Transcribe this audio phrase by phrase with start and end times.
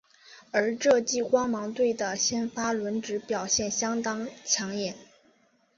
[0.49, 4.95] 而这季光芒队的先发轮值表现相当抢眼。